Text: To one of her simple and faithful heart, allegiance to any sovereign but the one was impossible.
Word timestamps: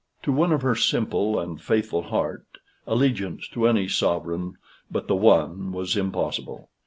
To 0.23 0.31
one 0.31 0.51
of 0.51 0.63
her 0.63 0.73
simple 0.75 1.39
and 1.39 1.61
faithful 1.61 2.01
heart, 2.01 2.47
allegiance 2.87 3.47
to 3.49 3.67
any 3.67 3.87
sovereign 3.87 4.55
but 4.89 5.07
the 5.07 5.15
one 5.15 5.71
was 5.71 5.95
impossible. 5.95 6.71